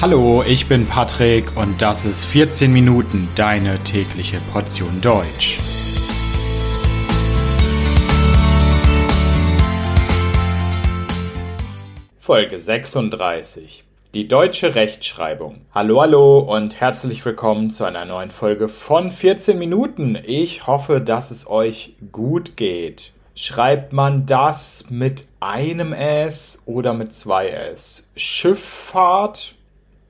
Hallo, 0.00 0.44
ich 0.46 0.68
bin 0.68 0.86
Patrick 0.86 1.56
und 1.56 1.82
das 1.82 2.04
ist 2.04 2.24
14 2.26 2.72
Minuten 2.72 3.26
deine 3.34 3.82
tägliche 3.82 4.38
Portion 4.52 5.00
Deutsch. 5.00 5.58
Folge 12.20 12.60
36. 12.60 13.82
Die 14.14 14.28
deutsche 14.28 14.76
Rechtschreibung. 14.76 15.62
Hallo, 15.74 16.00
hallo 16.00 16.38
und 16.38 16.80
herzlich 16.80 17.24
willkommen 17.24 17.68
zu 17.68 17.84
einer 17.84 18.04
neuen 18.04 18.30
Folge 18.30 18.68
von 18.68 19.10
14 19.10 19.58
Minuten. 19.58 20.16
Ich 20.24 20.68
hoffe, 20.68 21.00
dass 21.00 21.32
es 21.32 21.50
euch 21.50 21.96
gut 22.12 22.56
geht. 22.56 23.10
Schreibt 23.34 23.92
man 23.92 24.26
das 24.26 24.90
mit 24.90 25.26
einem 25.40 25.92
S 25.92 26.62
oder 26.66 26.94
mit 26.94 27.12
zwei 27.14 27.48
S? 27.48 28.08
Schifffahrt 28.14 29.57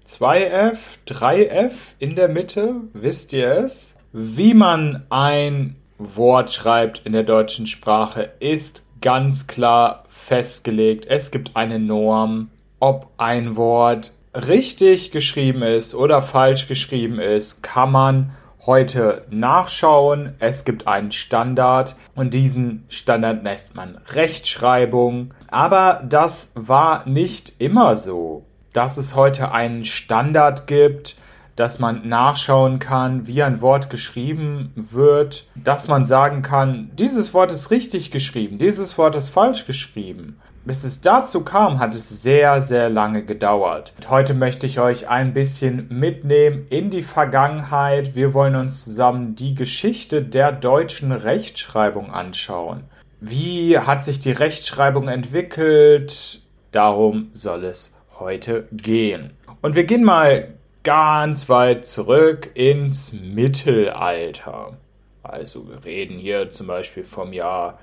2F, 0.08 0.78
3F 1.06 1.92
in 1.98 2.14
der 2.14 2.28
Mitte, 2.28 2.76
wisst 2.94 3.34
ihr 3.34 3.58
es? 3.58 3.98
Wie 4.10 4.54
man 4.54 5.04
ein 5.10 5.76
Wort 5.98 6.50
schreibt 6.50 7.02
in 7.04 7.12
der 7.12 7.24
deutschen 7.24 7.66
Sprache 7.66 8.30
ist 8.40 8.86
ganz 9.02 9.46
klar 9.46 10.04
festgelegt. 10.08 11.04
Es 11.04 11.30
gibt 11.30 11.56
eine 11.56 11.78
Norm, 11.78 12.48
ob 12.80 13.10
ein 13.18 13.56
Wort 13.56 14.14
richtig 14.34 15.10
geschrieben 15.10 15.60
ist 15.60 15.94
oder 15.94 16.22
falsch 16.22 16.68
geschrieben 16.68 17.18
ist, 17.18 17.62
kann 17.62 17.92
man 17.92 18.30
heute 18.64 19.26
nachschauen. 19.28 20.36
Es 20.38 20.64
gibt 20.64 20.86
einen 20.86 21.10
Standard 21.10 21.96
und 22.14 22.32
diesen 22.32 22.86
Standard 22.88 23.42
nennt 23.42 23.74
man 23.74 24.00
Rechtschreibung. 24.12 25.34
Aber 25.48 26.02
das 26.08 26.52
war 26.54 27.06
nicht 27.06 27.52
immer 27.58 27.94
so 27.96 28.47
dass 28.78 28.96
es 28.96 29.16
heute 29.16 29.50
einen 29.50 29.82
Standard 29.82 30.68
gibt, 30.68 31.16
dass 31.56 31.80
man 31.80 32.08
nachschauen 32.08 32.78
kann, 32.78 33.26
wie 33.26 33.42
ein 33.42 33.60
Wort 33.60 33.90
geschrieben 33.90 34.70
wird, 34.76 35.46
dass 35.56 35.88
man 35.88 36.04
sagen 36.04 36.42
kann, 36.42 36.92
dieses 36.94 37.34
Wort 37.34 37.50
ist 37.50 37.72
richtig 37.72 38.12
geschrieben, 38.12 38.56
dieses 38.58 38.96
Wort 38.96 39.16
ist 39.16 39.30
falsch 39.30 39.66
geschrieben. 39.66 40.38
Bis 40.64 40.84
es 40.84 41.00
dazu 41.00 41.42
kam, 41.42 41.80
hat 41.80 41.96
es 41.96 42.22
sehr, 42.22 42.60
sehr 42.60 42.88
lange 42.88 43.24
gedauert. 43.24 43.94
Und 43.96 44.10
heute 44.10 44.32
möchte 44.32 44.66
ich 44.66 44.78
euch 44.78 45.08
ein 45.08 45.32
bisschen 45.32 45.88
mitnehmen 45.88 46.68
in 46.70 46.90
die 46.90 47.02
Vergangenheit. 47.02 48.14
Wir 48.14 48.32
wollen 48.32 48.54
uns 48.54 48.84
zusammen 48.84 49.34
die 49.34 49.56
Geschichte 49.56 50.22
der 50.22 50.52
deutschen 50.52 51.10
Rechtschreibung 51.10 52.12
anschauen. 52.12 52.84
Wie 53.20 53.76
hat 53.76 54.04
sich 54.04 54.20
die 54.20 54.30
Rechtschreibung 54.30 55.08
entwickelt? 55.08 56.42
Darum 56.70 57.30
soll 57.32 57.64
es 57.64 57.97
heute 58.20 58.68
gehen. 58.72 59.30
Und 59.60 59.76
wir 59.76 59.84
gehen 59.84 60.04
mal 60.04 60.54
ganz 60.82 61.48
weit 61.48 61.84
zurück 61.84 62.50
ins 62.54 63.12
Mittelalter. 63.12 64.76
Also 65.22 65.68
wir 65.68 65.84
reden 65.84 66.18
hier 66.18 66.48
zum 66.48 66.66
Beispiel 66.66 67.04
vom 67.04 67.32
Jahr 67.32 67.78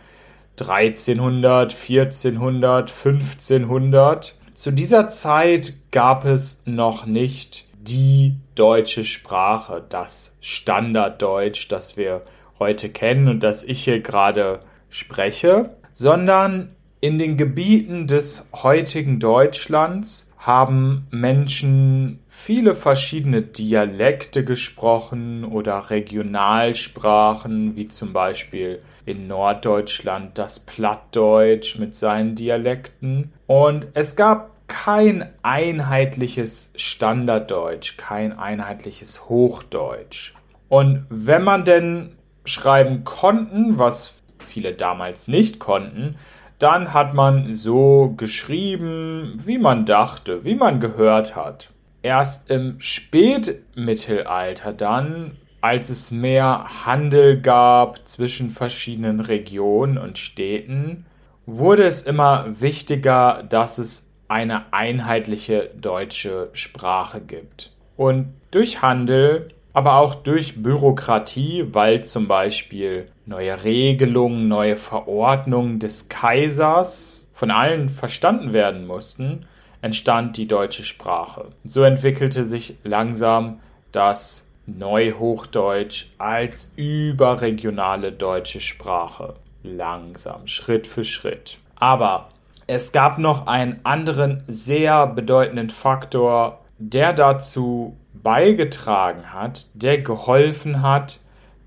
1300, 0.59 1.73
1400, 1.73 2.91
1500. 2.91 4.35
Zu 4.53 4.71
dieser 4.71 5.07
Zeit 5.09 5.73
gab 5.91 6.25
es 6.25 6.63
noch 6.65 7.05
nicht 7.05 7.65
die 7.75 8.37
deutsche 8.55 9.03
Sprache, 9.03 9.83
das 9.87 10.37
Standarddeutsch, 10.39 11.67
das 11.69 11.97
wir 11.97 12.21
heute 12.57 12.89
kennen 12.89 13.27
und 13.27 13.41
das 13.43 13.63
ich 13.63 13.83
hier 13.83 13.99
gerade 13.99 14.61
spreche, 14.89 15.75
sondern 15.91 16.75
in 17.05 17.19
den 17.19 17.37
Gebieten 17.37 18.07
des 18.07 18.49
heutigen 18.51 19.19
Deutschlands 19.19 20.33
haben 20.39 21.05
Menschen 21.11 22.17
viele 22.29 22.73
verschiedene 22.73 23.43
Dialekte 23.43 24.43
gesprochen 24.43 25.43
oder 25.43 25.91
Regionalsprachen, 25.91 27.75
wie 27.75 27.89
zum 27.89 28.11
Beispiel 28.11 28.81
in 29.05 29.27
Norddeutschland 29.27 30.39
das 30.39 30.61
Plattdeutsch 30.61 31.77
mit 31.77 31.95
seinen 31.95 32.33
Dialekten. 32.33 33.31
Und 33.45 33.85
es 33.93 34.15
gab 34.15 34.49
kein 34.65 35.29
einheitliches 35.43 36.73
Standarddeutsch, 36.75 37.97
kein 37.97 38.33
einheitliches 38.33 39.29
Hochdeutsch. 39.29 40.33
Und 40.69 41.05
wenn 41.09 41.43
man 41.43 41.65
denn 41.65 42.15
schreiben 42.45 43.03
konnten, 43.03 43.77
was 43.77 44.15
viele 44.39 44.73
damals 44.73 45.27
nicht 45.27 45.59
konnten, 45.59 46.15
dann 46.59 46.93
hat 46.93 47.13
man 47.13 47.53
so 47.53 48.13
geschrieben, 48.15 49.33
wie 49.37 49.57
man 49.57 49.85
dachte, 49.85 50.43
wie 50.43 50.55
man 50.55 50.79
gehört 50.79 51.35
hat. 51.35 51.71
Erst 52.01 52.49
im 52.51 52.79
Spätmittelalter 52.79 54.73
dann, 54.73 55.37
als 55.61 55.89
es 55.89 56.11
mehr 56.11 56.65
Handel 56.85 57.41
gab 57.41 58.07
zwischen 58.07 58.51
verschiedenen 58.51 59.19
Regionen 59.19 59.97
und 59.97 60.17
Städten, 60.17 61.05
wurde 61.45 61.83
es 61.83 62.03
immer 62.03 62.45
wichtiger, 62.59 63.43
dass 63.49 63.77
es 63.77 64.11
eine 64.27 64.73
einheitliche 64.73 65.71
deutsche 65.79 66.49
Sprache 66.53 67.21
gibt. 67.21 67.71
Und 67.97 68.33
durch 68.51 68.81
Handel 68.81 69.49
aber 69.75 69.95
auch 69.95 70.15
durch 70.15 70.63
Bürokratie, 70.63 71.65
weil 71.67 72.01
zum 72.03 72.29
Beispiel 72.29 73.07
neue 73.25 73.63
Regelungen, 73.63 74.47
neue 74.47 74.77
Verordnungen 74.77 75.79
des 75.79 76.09
Kaisers 76.09 77.27
von 77.33 77.51
allen 77.51 77.89
verstanden 77.89 78.53
werden 78.53 78.87
mussten, 78.87 79.45
entstand 79.81 80.37
die 80.37 80.47
deutsche 80.47 80.83
Sprache. 80.83 81.49
So 81.63 81.83
entwickelte 81.83 82.45
sich 82.45 82.77
langsam 82.83 83.59
das 83.91 84.49
Neuhochdeutsch 84.65 86.07
als 86.17 86.73
überregionale 86.75 88.11
deutsche 88.11 88.61
Sprache. 88.61 89.35
Langsam, 89.63 90.47
Schritt 90.47 90.87
für 90.87 91.03
Schritt. 91.03 91.57
Aber 91.75 92.29
es 92.67 92.91
gab 92.91 93.19
noch 93.19 93.47
einen 93.47 93.79
anderen 93.83 94.43
sehr 94.47 95.05
bedeutenden 95.07 95.69
Faktor, 95.69 96.61
der 96.79 97.13
dazu 97.13 97.95
beigetragen 98.13 99.33
hat, 99.33 99.67
der 99.75 99.99
geholfen 99.99 100.81
hat, 100.81 101.19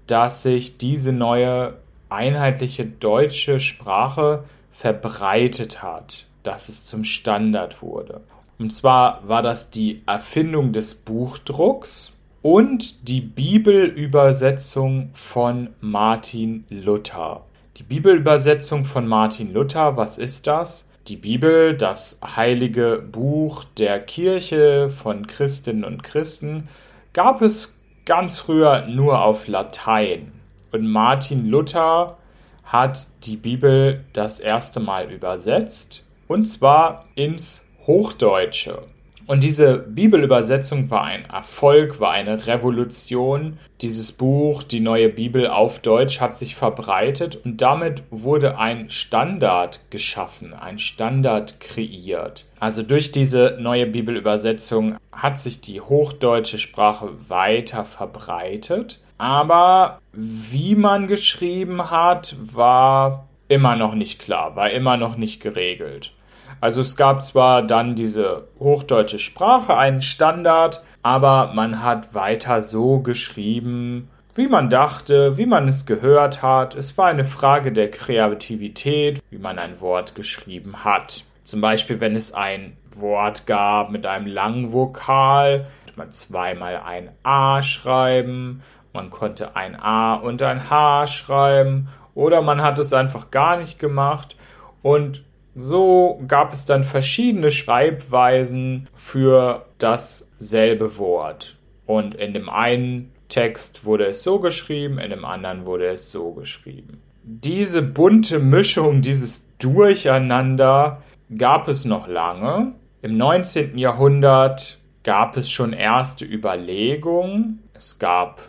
dass 0.09 0.43
sich 0.43 0.79
diese 0.79 1.13
neue 1.13 1.75
einheitliche 2.09 2.85
deutsche 2.85 3.61
Sprache 3.61 4.45
verbreitet 4.73 5.83
hat, 5.83 6.27
dass 6.43 6.69
es 6.69 6.85
zum 6.85 7.05
Standard 7.05 7.81
wurde. 7.83 8.21
Und 8.59 8.75
zwar 8.75 9.23
war 9.29 9.43
das 9.43 9.71
die 9.71 10.03
Erfindung 10.07 10.73
des 10.73 10.95
Buchdrucks 10.97 12.13
und 12.43 13.09
die 13.09 13.21
Bibelübersetzung 13.21 15.11
von 15.13 15.69
Martin 15.81 16.65
Luther. 16.69 17.45
Die 17.77 17.85
Bibelübersetzung 17.85 18.85
von 18.85 19.07
Martin 19.07 19.53
Luther, 19.53 19.97
was 19.97 20.19
ist 20.19 20.49
das? 20.49 20.89
die 21.09 21.17
Bibel, 21.17 21.77
das 21.77 22.21
heilige 22.37 23.03
Buch 23.11 23.65
der 23.65 24.01
Kirche 24.01 24.91
von 24.91 25.27
Christinnen 25.27 25.85
und 25.85 26.03
Christen, 26.03 26.69
gab 27.13 27.43
es 27.43 27.78
ganz 28.09 28.39
früher 28.39 28.87
nur 28.87 29.23
auf 29.23 29.49
Latein. 29.49 30.33
Und 30.73 30.91
Martin 30.91 31.47
Luther 31.47 32.17
hat 32.65 33.07
die 33.25 33.37
Bibel 33.37 34.03
das 34.15 34.41
erste 34.41 34.81
Mal 34.81 35.13
übersetzt, 35.13 36.05
und 36.27 36.47
zwar 36.47 37.05
ins 37.15 37.67
Hochdeutsche. 37.87 38.83
Und 39.27 39.45
diese 39.45 39.77
Bibelübersetzung 39.77 40.91
war 40.91 41.05
ein 41.05 41.27
Erfolg, 41.27 42.01
war 42.01 42.13
eine 42.13 42.47
Revolution. 42.47 43.59
Dieses 43.83 44.13
Buch, 44.13 44.63
die 44.63 44.81
neue 44.81 45.11
Bibel 45.11 45.47
auf 45.47 45.81
Deutsch, 45.81 46.19
hat 46.19 46.35
sich 46.35 46.57
verbreitet 46.57 47.39
und 47.45 47.61
damit 47.61 48.05
wurde 48.11 48.57
ein 48.57 48.89
Standard 48.89 49.81
geschaffen, 49.91 50.55
ein 50.55 50.79
Standard 50.79 51.61
kreiert. 51.61 52.47
Also 52.59 52.83
durch 52.83 53.13
diese 53.13 53.59
neue 53.61 53.87
Bibelübersetzung 53.87 54.97
hat 55.19 55.41
sich 55.41 55.61
die 55.61 55.81
hochdeutsche 55.81 56.59
Sprache 56.59 57.11
weiter 57.29 57.85
verbreitet. 57.85 59.01
Aber 59.19 59.99
wie 60.13 60.77
man 60.77 61.09
geschrieben 61.09 61.91
hat, 61.91 62.37
war 62.41 63.29
immer 63.49 63.75
noch 63.75 63.95
nicht 63.95 64.21
klar, 64.21 64.55
war 64.55 64.71
immer 64.71 64.97
noch 64.97 65.17
nicht 65.17 65.43
geregelt. 65.43 66.13
Also 66.61 66.81
es 66.81 66.97
gab 66.97 67.23
zwar 67.23 67.63
dann 67.63 67.95
diese 67.95 68.49
hochdeutsche 68.61 69.19
Sprache, 69.19 69.77
einen 69.77 70.03
Standard, 70.03 70.83
aber 71.03 71.53
man 71.53 71.83
hat 71.83 72.15
weiter 72.15 72.63
so 72.63 73.01
geschrieben, 73.01 74.09
wie 74.35 74.47
man 74.47 74.71
dachte, 74.71 75.37
wie 75.37 75.47
man 75.47 75.67
es 75.67 75.85
gehört 75.85 76.43
hat. 76.43 76.77
Es 76.77 76.97
war 76.97 77.07
eine 77.07 77.25
Frage 77.25 77.73
der 77.73 77.91
Kreativität, 77.91 79.21
wie 79.31 79.39
man 79.39 79.59
ein 79.59 79.81
Wort 79.81 80.15
geschrieben 80.15 80.85
hat. 80.85 81.25
Zum 81.49 81.63
Beispiel, 81.63 81.99
wenn 82.01 82.15
es 82.15 82.35
ein 82.35 82.77
Wort 82.95 83.47
gab 83.47 83.91
mit 83.91 84.05
einem 84.05 84.27
langen 84.27 84.75
Vokal, 84.75 85.61
konnte 85.87 85.97
man 85.99 86.11
zweimal 86.11 86.77
ein 86.77 87.09
A 87.23 87.63
schreiben, 87.63 88.63
man 88.93 89.09
konnte 89.09 89.57
ein 89.57 89.75
A 89.75 90.17
und 90.17 90.43
ein 90.43 90.69
H 90.69 91.07
schreiben 91.07 91.89
oder 92.15 92.43
man 92.43 92.61
hat 92.61 92.79
es 92.79 92.93
einfach 92.93 93.31
gar 93.31 93.57
nicht 93.57 93.79
gemacht 93.79 94.37
und 94.83 95.25
So 95.61 96.23
gab 96.29 96.53
es 96.53 96.67
dann 96.67 96.85
verschiedene 96.85 97.51
Schreibweisen 97.51 98.87
für 98.95 99.67
dasselbe 99.79 100.99
Wort. 100.99 101.57
Und 101.85 102.15
in 102.15 102.33
dem 102.33 102.49
einen 102.49 103.11
Text 103.29 103.85
wurde 103.85 104.07
es 104.07 104.23
so 104.23 104.39
geschrieben, 104.39 104.99
in 104.99 105.11
dem 105.11 105.25
anderen 105.25 105.67
wurde 105.67 105.89
es 105.89 106.13
so 106.13 106.31
geschrieben. 106.31 107.01
Diese 107.25 107.83
bunte 107.83 108.39
Mischung, 108.39 109.03
dieses 109.03 109.57
Durcheinander 109.59 111.03
gab 111.37 111.69
es 111.69 111.85
noch 111.85 112.09
lange. 112.09 112.75
Im 113.03 113.17
19. 113.17 113.79
Jahrhundert 113.79 114.79
gab 115.03 115.37
es 115.37 115.51
schon 115.51 115.73
erste 115.73 116.25
Überlegungen. 116.25 117.63
Es 117.75 117.99
gab 117.99 118.43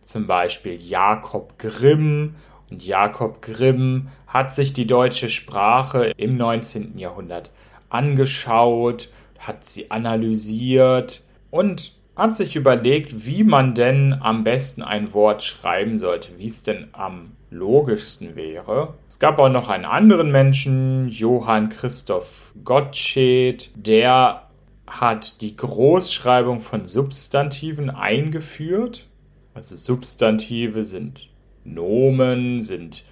zum 0.00 0.26
Beispiel 0.26 0.80
Jakob 0.80 1.58
Grimm. 1.58 2.36
Und 2.70 2.86
Jakob 2.86 3.40
Grimm 3.40 4.08
hat 4.26 4.52
sich 4.52 4.72
die 4.72 4.86
deutsche 4.86 5.30
Sprache 5.30 6.12
im 6.16 6.36
19. 6.36 6.98
Jahrhundert 6.98 7.50
angeschaut, 7.88 9.08
hat 9.38 9.64
sie 9.64 9.90
analysiert 9.90 11.22
und 11.50 11.97
hat 12.18 12.34
sich 12.34 12.56
überlegt, 12.56 13.24
wie 13.26 13.44
man 13.44 13.74
denn 13.74 14.12
am 14.20 14.42
besten 14.42 14.82
ein 14.82 15.14
Wort 15.14 15.44
schreiben 15.44 15.98
sollte, 15.98 16.36
wie 16.36 16.46
es 16.46 16.64
denn 16.64 16.88
am 16.90 17.36
logischsten 17.50 18.34
wäre. 18.34 18.94
Es 19.06 19.20
gab 19.20 19.38
auch 19.38 19.48
noch 19.48 19.68
einen 19.68 19.84
anderen 19.84 20.32
Menschen, 20.32 21.08
Johann 21.08 21.68
Christoph 21.68 22.52
Gottsched, 22.64 23.70
der 23.76 24.42
hat 24.88 25.42
die 25.42 25.56
Großschreibung 25.56 26.60
von 26.60 26.84
Substantiven 26.86 27.88
eingeführt. 27.88 29.06
Also 29.54 29.76
Substantive 29.76 30.82
sind 30.82 31.30
Nomen, 31.64 32.60
sind 32.60 33.04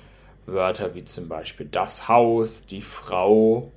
Wörter 0.46 0.96
wie 0.96 1.04
zum 1.04 1.28
Beispiel 1.28 1.68
das 1.70 2.08
Haus, 2.08 2.66
die 2.66 2.82
Frau, 2.82 3.70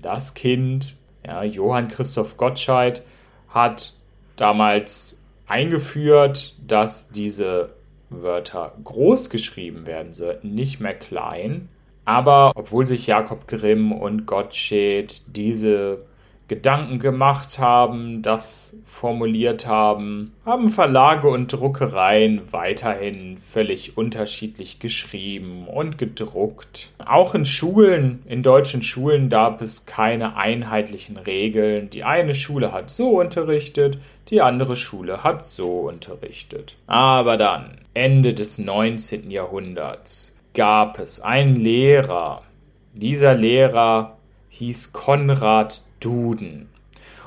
das 0.00 0.34
Kind. 0.34 0.96
Ja, 1.26 1.42
Johann 1.42 1.88
Christoph 1.88 2.36
Gottsched 2.36 3.02
hat 3.48 3.94
damals 4.36 5.18
eingeführt, 5.46 6.54
dass 6.66 7.10
diese 7.10 7.74
Wörter 8.10 8.72
groß 8.82 9.30
geschrieben 9.30 9.86
werden 9.86 10.14
sollten, 10.14 10.54
nicht 10.54 10.80
mehr 10.80 10.94
klein. 10.94 11.68
Aber 12.04 12.52
obwohl 12.54 12.86
sich 12.86 13.06
Jakob 13.06 13.48
Grimm 13.48 13.92
und 13.92 14.26
Gottsched 14.26 15.22
diese 15.26 16.04
Gedanken 16.46 16.98
gemacht 16.98 17.58
haben, 17.58 18.20
das 18.20 18.76
formuliert 18.84 19.66
haben, 19.66 20.34
haben 20.44 20.68
Verlage 20.68 21.28
und 21.28 21.50
Druckereien 21.50 22.42
weiterhin 22.50 23.38
völlig 23.38 23.96
unterschiedlich 23.96 24.78
geschrieben 24.78 25.66
und 25.66 25.96
gedruckt. 25.96 26.92
Auch 26.98 27.34
in 27.34 27.46
Schulen, 27.46 28.22
in 28.26 28.42
deutschen 28.42 28.82
Schulen 28.82 29.30
gab 29.30 29.62
es 29.62 29.86
keine 29.86 30.36
einheitlichen 30.36 31.16
Regeln. 31.16 31.88
Die 31.88 32.04
eine 32.04 32.34
Schule 32.34 32.72
hat 32.72 32.90
so 32.90 33.20
unterrichtet, 33.20 33.98
die 34.28 34.42
andere 34.42 34.76
Schule 34.76 35.24
hat 35.24 35.42
so 35.42 35.80
unterrichtet. 35.80 36.76
Aber 36.86 37.38
dann, 37.38 37.78
Ende 37.94 38.34
des 38.34 38.58
19. 38.58 39.30
Jahrhunderts, 39.30 40.36
gab 40.52 40.98
es 40.98 41.20
einen 41.20 41.56
Lehrer. 41.56 42.42
Dieser 42.92 43.34
Lehrer 43.34 44.18
hieß 44.50 44.92
Konrad 44.92 45.82
Duden. 46.04 46.68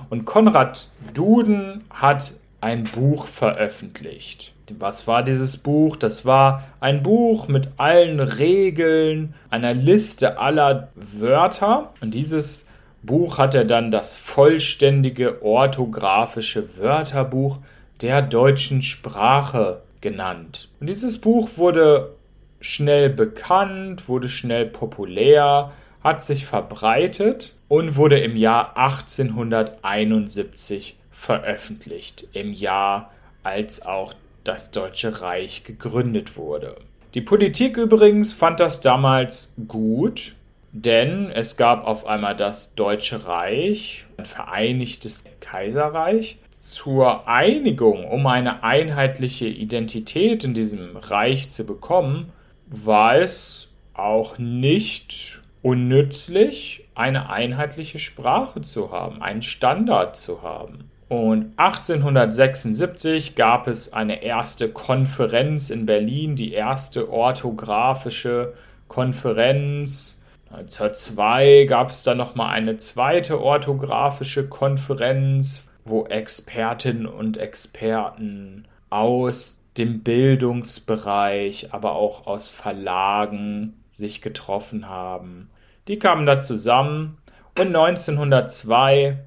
Und 0.10 0.26
Konrad 0.26 0.90
Duden 1.14 1.84
hat 1.90 2.34
ein 2.62 2.84
Buch 2.86 3.28
veröffentlicht. 3.28 4.54
Was 4.78 5.08
war 5.08 5.24
dieses 5.24 5.58
Buch? 5.58 5.96
Das 5.96 6.26
war 6.26 6.64
ein 6.80 7.04
Buch 7.04 7.48
mit 7.48 7.70
allen 7.78 8.20
Regeln, 8.20 9.34
einer 9.50 9.74
Liste 9.74 10.40
aller 10.40 10.90
Wörter. 10.96 11.94
Und 12.02 12.14
dieses 12.14 12.68
Buch 13.02 13.38
hat 13.38 13.56
er 13.56 13.66
dann 13.66 13.92
das 13.92 14.18
vollständige 14.18 15.42
orthografische 15.42 16.78
Wörterbuch 16.78 17.60
der 18.02 18.22
deutschen 18.22 18.82
Sprache 18.82 19.82
genannt. 20.02 20.70
Und 20.80 20.88
dieses 20.88 21.20
Buch 21.20 21.50
wurde 21.56 22.12
schnell 22.60 23.10
bekannt, 23.10 24.10
wurde 24.10 24.30
schnell 24.30 24.66
populär, 24.66 25.72
hat 26.04 26.24
sich 26.24 26.46
verbreitet 26.46 27.54
und 27.68 27.96
wurde 27.96 28.20
im 28.20 28.36
Jahr 28.36 28.78
1871 28.78 30.98
veröffentlicht, 31.12 32.28
im 32.34 32.54
Jahr 32.54 33.12
als 33.44 33.86
auch 33.86 34.14
das 34.44 34.72
Deutsche 34.72 35.22
Reich 35.22 35.64
gegründet 35.64 36.38
wurde. 36.38 36.78
Die 37.14 37.22
Politik 37.22 37.78
übrigens 37.78 38.34
fand 38.34 38.60
das 38.60 38.82
damals 38.82 39.54
gut, 39.68 40.36
denn 40.72 41.32
es 41.32 41.58
gab 41.58 41.86
auf 41.86 42.06
einmal 42.06 42.36
das 42.36 42.76
Deutsche 42.76 43.26
Reich, 43.26 44.06
ein 44.18 44.26
vereinigtes 44.26 45.26
Kaiserreich. 45.40 46.38
Zur 46.62 47.28
Einigung, 47.28 48.06
um 48.06 48.28
eine 48.28 48.64
einheitliche 48.64 49.48
Identität 49.48 50.44
in 50.44 50.54
diesem 50.54 50.98
Reich 50.98 51.50
zu 51.50 51.66
bekommen, 51.66 52.32
war 52.68 53.16
es 53.16 53.72
auch 53.94 54.38
nicht 54.38 55.42
unnützlich, 55.62 56.87
eine 56.98 57.30
einheitliche 57.30 58.00
Sprache 58.00 58.62
zu 58.62 58.92
haben, 58.92 59.22
einen 59.22 59.42
Standard 59.42 60.16
zu 60.16 60.42
haben. 60.42 60.90
Und 61.10 61.54
1876 61.58 63.36
gab 63.36 63.68
es 63.68 63.94
eine 63.94 64.24
erste 64.24 64.70
Konferenz 64.70 65.70
in 65.70 65.86
Berlin, 65.86 66.36
die 66.36 66.52
erste 66.52 67.10
orthografische 67.10 68.56
Konferenz. 68.90 70.22
1902 70.50 71.66
gab 71.66 71.92
es 71.92 72.04
dann 72.04 72.18
nochmal 72.18 72.54
eine 72.54 72.78
zweite 72.78 73.42
orthografische 73.42 74.50
Konferenz, 74.50 75.70
wo 75.86 76.06
Expertinnen 76.06 77.06
und 77.06 77.38
Experten 77.38 78.66
aus 78.90 79.62
dem 79.78 80.02
Bildungsbereich, 80.02 81.74
aber 81.74 81.94
auch 81.94 82.28
aus 82.28 82.50
Verlagen 82.50 83.84
sich 83.92 84.22
getroffen 84.22 84.90
haben. 84.90 85.50
Die 85.88 86.00
kamen 86.00 86.26
da 86.26 86.40
zusammen 86.40 87.18
und 87.58 87.68
1902 87.68 89.20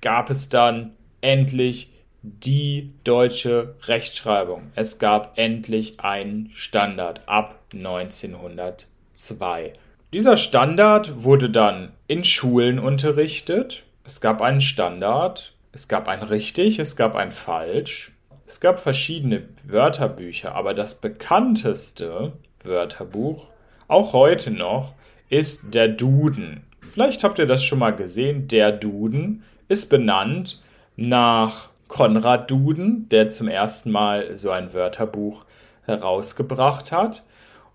gab 0.00 0.30
es 0.30 0.48
dann 0.48 0.92
endlich 1.20 1.92
die 2.22 2.92
deutsche 3.04 3.74
Rechtschreibung. 3.84 4.72
Es 4.74 4.98
gab 4.98 5.38
endlich 5.38 6.00
einen 6.00 6.50
Standard 6.52 7.20
ab 7.26 7.60
1902. 7.74 9.74
Dieser 10.12 10.36
Standard 10.36 11.22
wurde 11.22 11.50
dann 11.50 11.92
in 12.08 12.24
Schulen 12.24 12.78
unterrichtet. 12.78 13.84
Es 14.04 14.20
gab 14.20 14.40
einen 14.40 14.60
Standard, 14.60 15.54
es 15.72 15.88
gab 15.88 16.08
ein 16.08 16.22
richtig, 16.22 16.78
es 16.78 16.96
gab 16.96 17.14
ein 17.14 17.32
falsch. 17.32 18.12
Es 18.46 18.60
gab 18.60 18.80
verschiedene 18.80 19.48
Wörterbücher, 19.66 20.54
aber 20.54 20.72
das 20.72 21.00
bekannteste 21.00 22.32
Wörterbuch 22.62 23.48
auch 23.88 24.12
heute 24.12 24.50
noch, 24.50 24.94
ist 25.28 25.74
der 25.74 25.88
Duden. 25.88 26.62
Vielleicht 26.80 27.24
habt 27.24 27.38
ihr 27.38 27.46
das 27.46 27.64
schon 27.64 27.78
mal 27.78 27.94
gesehen. 27.94 28.48
Der 28.48 28.72
Duden 28.72 29.42
ist 29.68 29.90
benannt 29.90 30.62
nach 30.96 31.70
Konrad 31.88 32.50
Duden, 32.50 33.08
der 33.10 33.28
zum 33.28 33.48
ersten 33.48 33.90
Mal 33.90 34.36
so 34.36 34.50
ein 34.50 34.72
Wörterbuch 34.72 35.44
herausgebracht 35.84 36.92
hat. 36.92 37.22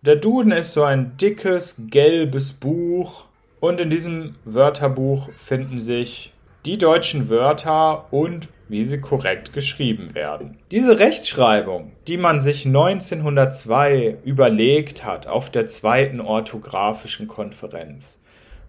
Der 0.02 0.16
Duden 0.16 0.52
ist 0.52 0.74
so 0.74 0.84
ein 0.84 1.16
dickes, 1.18 1.84
gelbes 1.90 2.54
Buch 2.54 3.26
und 3.60 3.80
in 3.80 3.90
diesem 3.90 4.36
Wörterbuch 4.44 5.30
finden 5.38 5.80
sich 5.80 6.34
die 6.66 6.78
deutschen 6.78 7.30
Wörter 7.30 8.12
und 8.12 8.48
wie 8.72 8.86
sie 8.86 9.02
korrekt 9.02 9.52
geschrieben 9.54 10.16
werden. 10.16 10.58
Diese 10.72 10.98
Rechtschreibung, 11.00 11.92
die 12.08 12.18
man 12.18 12.40
sich 12.40 12.66
1902 12.66 14.18
überlegt 14.24 15.06
hat 15.06 15.28
auf 15.28 15.50
der 15.50 15.68
zweiten 15.68 16.22
orthografischen 16.22 17.28
Konferenz, 17.28 18.24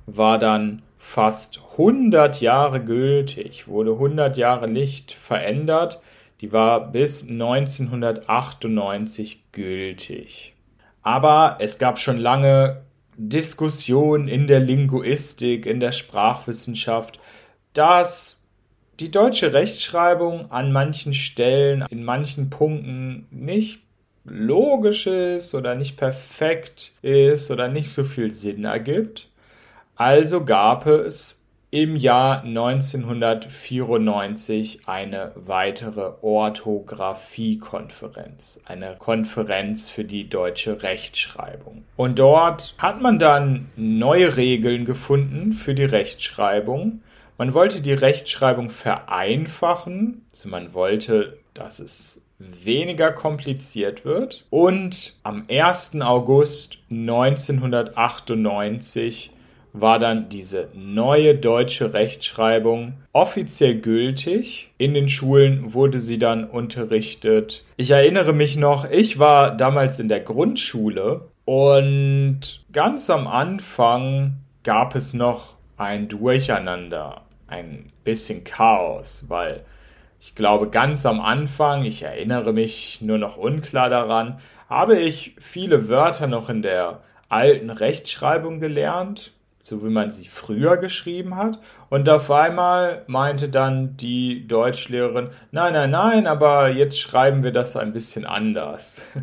war 0.06 0.38
dann 0.38 0.82
fast 0.98 1.62
100 1.72 2.40
Jahre 2.40 2.82
gültig, 2.84 3.68
wurde 3.68 3.92
100 3.92 4.36
Jahre 4.36 4.68
nicht 4.70 5.12
verändert, 5.12 6.02
die 6.40 6.52
war 6.52 6.90
bis 6.90 7.28
1998 7.28 9.52
gültig. 9.52 10.54
Aber 11.02 11.56
es 11.60 11.78
gab 11.78 11.98
schon 11.98 12.18
lange 12.18 12.82
Diskussionen 13.16 14.28
in 14.28 14.46
der 14.46 14.60
Linguistik, 14.60 15.66
in 15.66 15.80
der 15.80 15.92
Sprachwissenschaft, 15.92 17.20
dass 17.72 18.41
die 19.02 19.10
deutsche 19.10 19.52
Rechtschreibung 19.52 20.52
an 20.52 20.70
manchen 20.70 21.12
Stellen, 21.12 21.84
in 21.90 22.04
manchen 22.04 22.50
Punkten 22.50 23.26
nicht 23.32 23.80
logisch 24.24 25.08
ist 25.08 25.56
oder 25.56 25.74
nicht 25.74 25.96
perfekt 25.96 26.92
ist 27.02 27.50
oder 27.50 27.66
nicht 27.66 27.90
so 27.90 28.04
viel 28.04 28.30
Sinn 28.30 28.64
ergibt. 28.64 29.28
Also 29.96 30.44
gab 30.44 30.86
es 30.86 31.44
im 31.72 31.96
Jahr 31.96 32.44
1994 32.44 34.86
eine 34.86 35.32
weitere 35.34 36.12
Orthographiekonferenz, 36.22 38.60
eine 38.66 38.94
Konferenz 38.96 39.90
für 39.90 40.04
die 40.04 40.28
deutsche 40.28 40.84
Rechtschreibung. 40.84 41.82
Und 41.96 42.20
dort 42.20 42.76
hat 42.78 43.00
man 43.00 43.18
dann 43.18 43.72
neue 43.74 44.36
Regeln 44.36 44.84
gefunden 44.84 45.54
für 45.54 45.74
die 45.74 45.86
Rechtschreibung. 45.86 47.00
Man 47.38 47.54
wollte 47.54 47.80
die 47.80 47.92
Rechtschreibung 47.92 48.70
vereinfachen, 48.70 50.24
also 50.30 50.48
man 50.48 50.74
wollte, 50.74 51.38
dass 51.54 51.78
es 51.80 52.24
weniger 52.38 53.10
kompliziert 53.12 54.04
wird. 54.04 54.44
Und 54.50 55.14
am 55.22 55.44
1. 55.48 56.00
August 56.00 56.78
1998 56.90 59.30
war 59.72 59.98
dann 59.98 60.28
diese 60.28 60.68
neue 60.74 61.34
deutsche 61.34 61.94
Rechtschreibung 61.94 62.92
offiziell 63.12 63.80
gültig. 63.80 64.70
In 64.76 64.92
den 64.94 65.08
Schulen 65.08 65.72
wurde 65.72 65.98
sie 65.98 66.18
dann 66.18 66.44
unterrichtet. 66.44 67.64
Ich 67.76 67.90
erinnere 67.90 68.34
mich 68.34 68.56
noch, 68.56 68.88
ich 68.90 69.18
war 69.18 69.56
damals 69.56 69.98
in 69.98 70.08
der 70.08 70.20
Grundschule 70.20 71.28
und 71.44 72.64
ganz 72.72 73.10
am 73.10 73.26
Anfang 73.26 74.34
gab 74.62 74.94
es 74.94 75.14
noch 75.14 75.54
ein 75.82 76.08
Durcheinander, 76.08 77.22
ein 77.46 77.90
bisschen 78.04 78.44
Chaos, 78.44 79.26
weil 79.28 79.64
ich 80.20 80.34
glaube, 80.34 80.70
ganz 80.70 81.04
am 81.04 81.20
Anfang, 81.20 81.84
ich 81.84 82.02
erinnere 82.02 82.52
mich 82.52 83.02
nur 83.02 83.18
noch 83.18 83.36
unklar 83.36 83.90
daran, 83.90 84.40
habe 84.68 84.98
ich 84.98 85.36
viele 85.38 85.88
Wörter 85.88 86.26
noch 86.26 86.48
in 86.48 86.62
der 86.62 87.00
alten 87.28 87.70
Rechtschreibung 87.70 88.60
gelernt 88.60 89.32
so 89.62 89.84
wie 89.84 89.90
man 89.90 90.10
sie 90.10 90.24
früher 90.24 90.76
geschrieben 90.76 91.36
hat. 91.36 91.60
Und 91.88 92.08
auf 92.08 92.32
einmal 92.32 93.04
meinte 93.06 93.48
dann 93.48 93.96
die 93.96 94.48
Deutschlehrerin, 94.48 95.30
nein, 95.52 95.74
nein, 95.74 95.90
nein, 95.90 96.26
aber 96.26 96.70
jetzt 96.70 96.98
schreiben 96.98 97.44
wir 97.44 97.52
das 97.52 97.76
ein 97.76 97.92
bisschen 97.92 98.26
anders. 98.26 99.04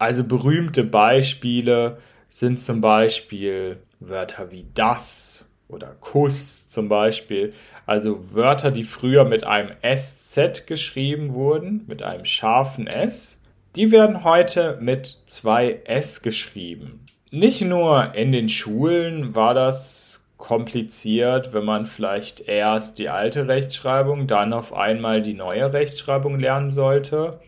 Also 0.00 0.22
berühmte 0.22 0.84
Beispiele 0.84 1.98
sind 2.28 2.60
zum 2.60 2.80
Beispiel 2.80 3.78
Wörter 3.98 4.52
wie 4.52 4.64
das 4.72 5.47
oder 5.68 5.96
Kuss 6.00 6.68
zum 6.68 6.88
Beispiel. 6.88 7.52
Also 7.86 8.34
Wörter, 8.34 8.70
die 8.70 8.84
früher 8.84 9.24
mit 9.24 9.44
einem 9.44 9.70
SZ 9.82 10.66
geschrieben 10.66 11.34
wurden, 11.34 11.84
mit 11.86 12.02
einem 12.02 12.24
scharfen 12.24 12.86
S, 12.86 13.40
die 13.76 13.92
werden 13.92 14.24
heute 14.24 14.78
mit 14.80 15.06
zwei 15.26 15.80
S 15.84 16.22
geschrieben 16.22 17.06
nicht 17.30 17.62
nur 17.62 18.14
in 18.14 18.32
den 18.32 18.48
Schulen 18.48 19.34
war 19.34 19.52
das 19.52 20.26
kompliziert, 20.38 21.52
wenn 21.52 21.64
man 21.64 21.84
vielleicht 21.84 22.40
erst 22.40 22.98
die 22.98 23.08
alte 23.08 23.48
Rechtschreibung, 23.48 24.26
dann 24.26 24.52
auf 24.52 24.72
einmal 24.72 25.20
die 25.20 25.34
neue 25.34 25.72
Rechtschreibung 25.72 26.38
lernen 26.38 26.70
sollte. 26.70 27.40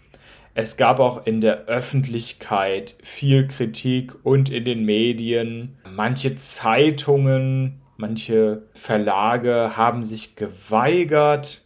Es 0.55 0.77
gab 0.77 0.99
auch 0.99 1.27
in 1.27 1.41
der 1.41 1.67
Öffentlichkeit 1.67 2.97
viel 3.03 3.47
Kritik 3.47 4.15
und 4.25 4.51
in 4.51 4.65
den 4.65 4.85
Medien. 4.85 5.79
Manche 5.89 6.35
Zeitungen, 6.35 7.80
manche 8.01 8.63
Verlage 8.73 9.77
haben 9.77 10.05
sich 10.05 10.35
geweigert, 10.35 11.63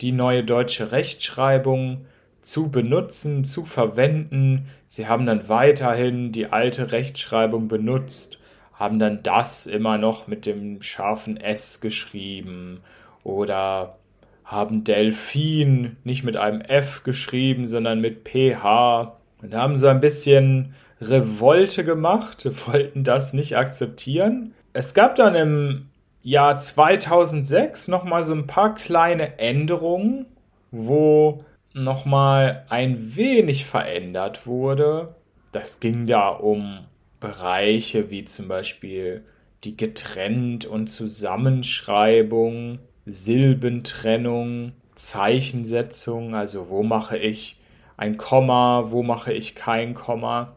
die 0.00 0.12
neue 0.12 0.44
deutsche 0.44 0.92
Rechtschreibung 0.92 2.06
zu 2.42 2.70
benutzen, 2.70 3.44
zu 3.44 3.64
verwenden. 3.64 4.68
Sie 4.86 5.06
haben 5.06 5.26
dann 5.26 5.48
weiterhin 5.48 6.32
die 6.32 6.46
alte 6.46 6.92
Rechtschreibung 6.92 7.68
benutzt, 7.68 8.38
haben 8.74 8.98
dann 8.98 9.22
das 9.22 9.66
immer 9.66 9.96
noch 9.96 10.26
mit 10.26 10.44
dem 10.44 10.82
scharfen 10.82 11.36
S 11.36 11.80
geschrieben 11.80 12.80
oder 13.24 13.98
haben 14.44 14.84
Delfin 14.84 15.96
nicht 16.04 16.24
mit 16.24 16.36
einem 16.36 16.60
F 16.60 17.02
geschrieben, 17.04 17.66
sondern 17.66 18.00
mit 18.00 18.28
PH 18.28 19.16
und 19.42 19.54
haben 19.54 19.76
so 19.76 19.88
ein 19.88 20.00
bisschen 20.00 20.74
Revolte 21.00 21.84
gemacht, 21.84 22.48
wollten 22.66 23.02
das 23.02 23.32
nicht 23.32 23.56
akzeptieren. 23.56 24.52
Es 24.78 24.92
gab 24.92 25.14
dann 25.14 25.34
im 25.34 25.88
Jahr 26.22 26.58
2006 26.58 27.88
noch 27.88 28.04
mal 28.04 28.24
so 28.24 28.34
ein 28.34 28.46
paar 28.46 28.74
kleine 28.74 29.38
Änderungen, 29.38 30.26
wo 30.70 31.44
nochmal 31.72 32.66
ein 32.68 33.16
wenig 33.16 33.64
verändert 33.64 34.46
wurde. 34.46 35.14
Das 35.50 35.80
ging 35.80 36.04
da 36.06 36.28
um 36.28 36.80
Bereiche 37.20 38.10
wie 38.10 38.24
zum 38.24 38.48
Beispiel 38.48 39.24
die 39.64 39.78
Getrennt- 39.78 40.66
und 40.66 40.88
Zusammenschreibung, 40.88 42.78
Silbentrennung, 43.06 44.72
Zeichensetzung, 44.94 46.34
also 46.34 46.68
wo 46.68 46.82
mache 46.82 47.16
ich 47.16 47.58
ein 47.96 48.18
Komma, 48.18 48.88
wo 48.90 49.02
mache 49.02 49.32
ich 49.32 49.54
kein 49.54 49.94
Komma. 49.94 50.54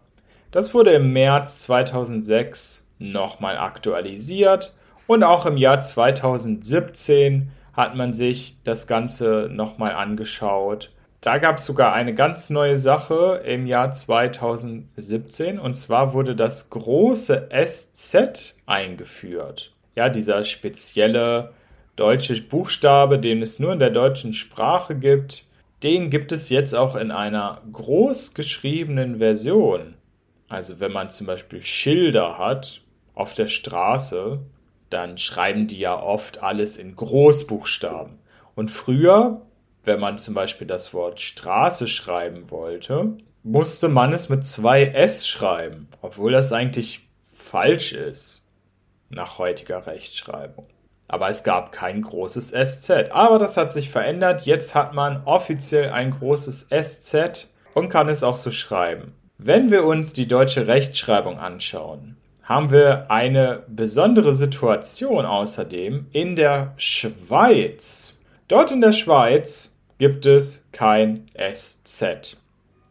Das 0.52 0.74
wurde 0.74 0.92
im 0.92 1.14
März 1.14 1.60
2006 1.60 2.89
nochmal 3.00 3.58
aktualisiert 3.58 4.76
und 5.08 5.24
auch 5.24 5.46
im 5.46 5.58
Jahr 5.58 5.82
2017 5.82 7.52
hat 7.74 7.96
man 7.96 8.14
sich 8.14 8.58
das 8.64 8.86
Ganze 8.88 9.50
nochmal 9.52 9.94
angeschaut 9.94 10.92
da 11.22 11.38
gab 11.38 11.58
es 11.58 11.66
sogar 11.66 11.94
eine 11.94 12.14
ganz 12.14 12.50
neue 12.50 12.78
Sache 12.78 13.42
im 13.46 13.68
Jahr 13.68 13.92
2017 13.92 15.60
und 15.60 15.76
zwar 15.76 16.14
wurde 16.14 16.34
das 16.34 16.70
große 16.70 17.50
SZ 17.52 18.56
eingeführt. 18.66 19.74
Ja, 19.96 20.08
dieser 20.08 20.46
spezielle 20.46 21.52
deutsche 21.98 22.42
Buchstabe, 22.42 23.20
den 23.20 23.42
es 23.42 23.60
nur 23.60 23.74
in 23.74 23.80
der 23.80 23.90
deutschen 23.90 24.34
Sprache 24.34 24.96
gibt, 24.96 25.46
den 25.84 26.10
gibt 26.10 26.32
es 26.32 26.50
jetzt 26.50 26.74
auch 26.74 26.96
in 26.96 27.12
einer 27.12 27.62
groß 27.74 28.34
geschriebenen 28.34 29.18
Version. 29.18 29.96
Also 30.48 30.80
wenn 30.80 30.94
man 30.94 31.10
zum 31.10 31.28
Beispiel 31.28 31.62
Schilder 31.62 32.38
hat 32.38 32.82
auf 33.16 33.34
der 33.34 33.48
Straße, 33.48 34.40
dann 34.90 35.18
schreiben 35.18 35.68
die 35.68 35.80
ja 35.80 36.02
oft 36.02 36.42
alles 36.42 36.78
in 36.78 36.96
Großbuchstaben. 36.96 38.20
Und 38.56 38.72
früher 38.72 39.42
wenn 39.84 40.00
man 40.00 40.18
zum 40.18 40.34
Beispiel 40.34 40.68
das 40.68 40.94
Wort 40.94 41.20
Straße 41.20 41.88
schreiben 41.88 42.52
wollte, 42.52 43.18
musste 43.44 43.88
man 43.88 44.14
es 44.14 44.30
mit 44.30 44.44
zwei 44.44 44.86
S 44.86 45.28
schreiben, 45.28 45.88
obwohl 46.02 46.32
das 46.32 46.52
eigentlich 46.52 47.08
falsch 47.24 47.94
ist 47.94 48.48
nach 49.10 49.38
heutiger 49.38 49.88
Rechtschreibung. 49.88 50.68
Aber 51.08 51.30
es 51.30 51.44
gab 51.44 51.72
kein 51.72 52.04
großes 52.04 52.50
SZ. 52.50 53.12
Aber 53.12 53.40
das 53.40 53.58
hat 53.58 53.72
sich 53.72 53.90
verändert. 53.90 54.46
Jetzt 54.46 54.76
hat 54.76 54.94
man 54.94 55.24
offiziell 55.26 55.90
ein 55.90 56.12
großes 56.12 56.70
SZ 56.70 57.48
und 57.74 57.90
kann 57.90 58.10
es 58.10 58.22
auch 58.22 58.36
so 58.36 58.52
schreiben. 58.52 59.16
Wenn 59.40 59.72
wir 59.72 59.86
uns 59.86 60.14
die 60.14 60.28
deutsche 60.28 60.68
Rechtschreibung 60.68 61.40
anschauen, 61.40 62.18
haben 62.50 62.72
wir 62.72 63.12
eine 63.12 63.62
besondere 63.68 64.34
Situation 64.34 65.24
außerdem 65.24 66.08
in 66.12 66.36
der 66.36 66.74
Schweiz. 66.78 68.18
Dort 68.48 68.72
in 68.72 68.82
der 68.82 68.92
Schweiz 68.92 69.78
gibt 70.00 70.26
es 70.26 70.66
kein 70.72 71.30
SZ. 71.38 72.38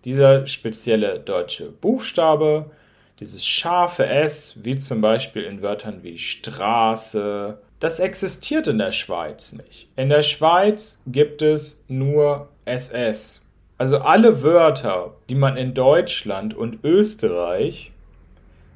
Dieser 0.05 0.47
spezielle 0.47 1.19
deutsche 1.19 1.73
Buchstabe, 1.73 2.71
dieses 3.19 3.45
scharfe 3.45 4.07
S, 4.07 4.61
wie 4.63 4.77
zum 4.77 5.01
Beispiel 5.01 5.43
in 5.43 5.61
Wörtern 5.61 6.05
wie 6.05 6.19
Straße, 6.19 7.59
das 7.81 7.99
existiert 7.99 8.69
in 8.69 8.79
der 8.79 8.93
Schweiz 8.93 9.55
nicht. 9.55 9.89
In 9.97 10.09
der 10.09 10.23
Schweiz 10.23 11.03
gibt 11.09 11.43
es 11.43 11.83
nur 11.89 12.49
SS. 12.65 13.45
Also 13.77 13.99
alle 13.99 14.45
Wörter, 14.45 15.17
die 15.29 15.35
man 15.35 15.57
in 15.57 15.75
Deutschland 15.75 16.55
und 16.55 16.85
Österreich 16.85 17.91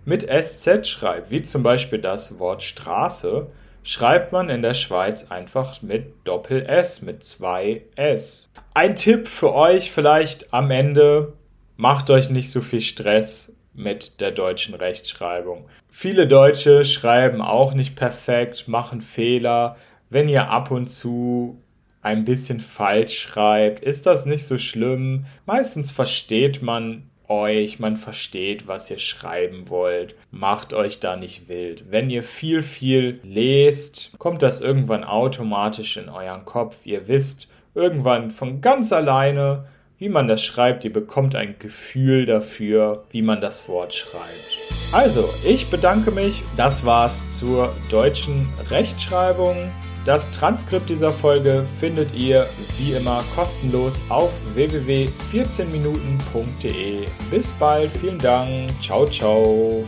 mit 0.04 0.28
SZ 0.28 0.87
schreibt, 0.87 1.30
wie 1.30 1.42
zum 1.42 1.62
Beispiel 1.62 2.00
das 2.00 2.38
Wort 2.38 2.62
Straße, 2.62 3.49
schreibt 3.82 4.32
man 4.32 4.49
in 4.49 4.62
der 4.62 4.75
Schweiz 4.75 5.30
einfach 5.30 5.82
mit 5.82 6.14
Doppel 6.25 6.66
S, 6.66 7.02
mit 7.02 7.25
zwei 7.25 7.82
S. 7.97 8.49
Ein 8.75 8.97
Tipp 8.97 9.28
für 9.28 9.52
euch 9.54 9.90
vielleicht 9.90 10.52
am 10.52 10.71
Ende, 10.71 11.32
macht 11.76 12.11
euch 12.11 12.30
nicht 12.30 12.50
so 12.50 12.61
viel 12.61 12.80
Stress 12.80 13.56
mit 13.75 14.21
der 14.21 14.30
deutschen 14.30 14.75
Rechtschreibung. 14.75 15.68
Viele 15.88 16.26
Deutsche 16.26 16.85
schreiben 16.85 17.40
auch 17.40 17.75
nicht 17.75 17.97
perfekt, 17.97 18.68
machen 18.68 19.00
Fehler. 19.00 19.76
Wenn 20.11 20.28
ihr 20.28 20.50
ab 20.50 20.71
und 20.71 20.88
zu 20.88 21.62
ein 22.02 22.25
bisschen 22.25 22.61
falsch 22.61 23.18
schreibt, 23.18 23.80
ist 23.80 24.06
das 24.06 24.26
nicht 24.26 24.47
so 24.47 24.59
schlimm. 24.59 25.26
Meistens 25.47 25.92
versteht 25.92 26.62
man 26.62 27.09
euch, 27.33 27.79
man 27.79 27.97
versteht, 27.97 28.67
was 28.67 28.91
ihr 28.91 28.99
schreiben 28.99 29.69
wollt. 29.69 30.15
Macht 30.31 30.73
euch 30.73 31.01
da 31.01 31.17
nicht 31.17 31.49
wild. 31.49 31.91
Wenn 31.91 32.11
ihr 32.11 32.23
viel, 32.23 32.62
viel 32.62 33.21
lest, 33.23 34.12
kommt 34.19 34.43
das 34.43 34.61
irgendwann 34.61 35.05
automatisch 35.05 35.97
in 35.97 36.09
euren 36.09 36.45
Kopf. 36.45 36.85
Ihr 36.85 37.09
wisst 37.09 37.49
irgendwann 37.75 38.31
von 38.31 38.61
ganz 38.61 38.93
alleine, 38.93 39.67
wie 39.99 40.09
man 40.09 40.27
das 40.27 40.43
schreibt. 40.43 40.85
Ihr 40.85 40.93
bekommt 40.93 41.35
ein 41.35 41.57
Gefühl 41.59 42.27
dafür, 42.27 43.05
wie 43.11 43.23
man 43.23 43.41
das 43.41 43.69
Wort 43.69 43.95
schreibt. 43.95 44.59
Also, 44.93 45.29
ich 45.47 45.71
bedanke 45.71 46.11
mich. 46.11 46.43
Das 46.57 46.85
war's 46.85 47.39
zur 47.39 47.73
deutschen 47.91 48.49
Rechtschreibung. 48.69 49.71
Das 50.04 50.32
Transkript 50.32 50.90
dieser 50.90 51.12
Folge 51.12 51.64
findet 51.78 52.12
ihr 52.12 52.49
wie 52.76 52.90
immer 52.92 53.23
kostenlos 53.37 54.02
auf 54.09 54.32
www.14minuten.de. 54.54 57.06
Bis 57.30 57.52
bald, 57.52 57.92
vielen 57.92 58.18
Dank, 58.18 58.73
ciao, 58.82 59.06
ciao. 59.06 59.85